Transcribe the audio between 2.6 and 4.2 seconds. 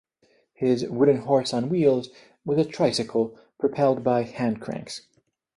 tricycle propelled